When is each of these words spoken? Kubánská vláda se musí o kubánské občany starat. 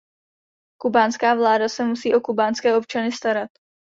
Kubánská 0.79 1.33
vláda 1.35 1.69
se 1.69 1.85
musí 1.85 2.15
o 2.15 2.21
kubánské 2.21 2.75
občany 2.75 3.11
starat. 3.11 3.49